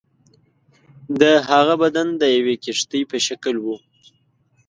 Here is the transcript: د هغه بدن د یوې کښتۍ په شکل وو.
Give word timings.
د 1.19 1.21
هغه 1.49 1.73
بدن 1.83 2.07
د 2.21 2.23
یوې 2.37 2.55
کښتۍ 2.63 3.01
په 3.11 3.17
شکل 3.27 3.55
وو. 3.61 3.75